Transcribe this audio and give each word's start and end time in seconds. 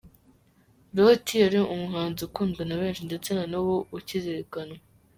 Loti 0.95 1.33
yari 1.43 1.57
umuhanzi 1.73 2.19
ukundwa 2.27 2.61
na 2.65 2.75
benshi 2.81 3.01
ndetse 3.09 3.29
na 3.37 3.43
n'ubu 3.51 3.75
ukizirikanwa. 3.97 4.77